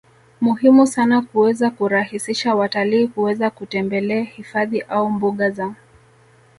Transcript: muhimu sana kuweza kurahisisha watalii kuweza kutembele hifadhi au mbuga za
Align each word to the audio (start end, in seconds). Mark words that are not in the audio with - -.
muhimu 0.41 0.87
sana 0.87 1.21
kuweza 1.21 1.69
kurahisisha 1.71 2.55
watalii 2.55 3.07
kuweza 3.07 3.49
kutembele 3.49 4.21
hifadhi 4.23 4.81
au 4.81 5.09
mbuga 5.09 5.49
za 5.51 5.75